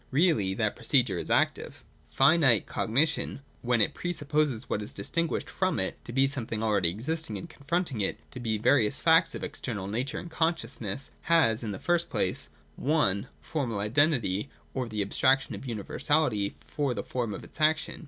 [0.09, 1.83] Really that procedure is active.
[2.09, 4.95] 227.] Finite Cognition, when it pre supposes what is 227.J SCIENTIFIC METHODS.
[4.95, 8.63] 365 distinguished from it to be something already existing and confronting it,— to be the
[8.63, 12.49] various facts of external nature or of consciousness— has, in the first place,
[12.83, 17.99] (i) Formal identity or the abstraction of universality for the form of its action.